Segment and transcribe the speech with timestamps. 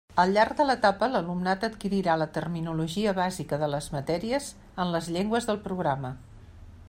[0.21, 4.47] Al llarg de l'etapa l'alumnat adquirirà la terminologia bàsica de les matèries
[4.85, 6.15] en les llengües del programa.